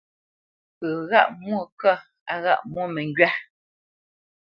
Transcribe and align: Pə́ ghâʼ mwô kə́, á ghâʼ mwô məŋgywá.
Pə́ 0.77 0.91
ghâʼ 1.09 1.27
mwô 1.43 1.61
kə́, 1.79 1.95
á 2.31 2.35
ghâʼ 2.43 2.61
mwô 2.69 2.83
məŋgywá. 2.93 3.29